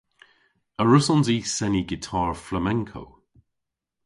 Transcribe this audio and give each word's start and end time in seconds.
A 0.81 0.83
wrussons 0.85 1.27
i 1.35 1.37
seni 1.55 1.81
gitar 1.89 2.31
flamenco? 2.45 3.03